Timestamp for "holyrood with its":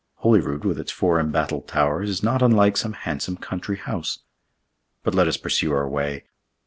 0.15-0.91